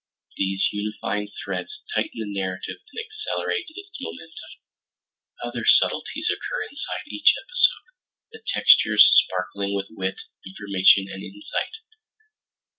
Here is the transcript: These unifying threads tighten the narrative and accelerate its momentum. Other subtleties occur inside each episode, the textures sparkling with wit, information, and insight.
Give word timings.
These 0.35 0.69
unifying 0.71 1.27
threads 1.45 1.83
tighten 1.93 2.15
the 2.17 2.25
narrative 2.25 2.77
and 2.91 3.05
accelerate 3.05 3.67
its 3.69 3.91
momentum. 4.01 4.39
Other 5.43 5.63
subtleties 5.63 6.27
occur 6.33 6.63
inside 6.63 7.03
each 7.05 7.35
episode, 7.37 7.93
the 8.31 8.41
textures 8.51 9.07
sparkling 9.27 9.75
with 9.75 9.89
wit, 9.91 10.19
information, 10.43 11.05
and 11.07 11.21
insight. 11.21 11.75